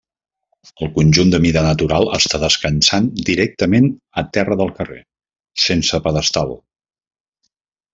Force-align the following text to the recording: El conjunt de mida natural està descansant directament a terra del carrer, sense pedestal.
El 0.85 0.89
conjunt 0.95 1.33
de 1.35 1.39
mida 1.43 1.63
natural 1.65 2.09
està 2.19 2.41
descansant 2.45 3.11
directament 3.29 3.93
a 4.23 4.27
terra 4.39 4.61
del 4.65 4.75
carrer, 4.83 5.01
sense 5.69 6.05
pedestal. 6.11 6.61